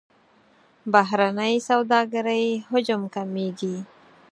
[0.93, 3.75] بهرنۍ سوداګرۍ حجم کمیږي.